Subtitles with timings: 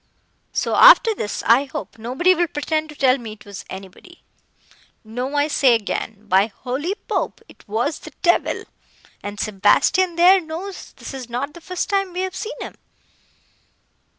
[0.51, 4.23] So after this, I hope nobody will pretend to tell me it was anybody.
[5.03, 7.39] No, I say again, by holy Pope!
[7.47, 8.63] it was the devil,
[9.21, 12.73] and Sebastian, there, knows this is not the first time we have seen him."